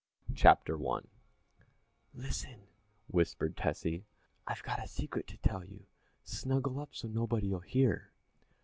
[0.35, 1.01] _]CHAPTER I
[2.15, 2.61] "Listen,"
[3.05, 4.07] whispered Tessie,
[4.47, 5.85] "I've got a secret to tell you;
[6.23, 8.09] snuggle up so nobody'll hear!"